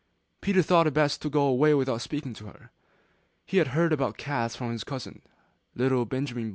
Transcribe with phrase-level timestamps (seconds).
[0.41, 2.71] Peter thought it best to go away without speaking to her;
[3.45, 5.21] he had heard about cats from his cousin,
[5.75, 6.49] little Benjamin Bunny.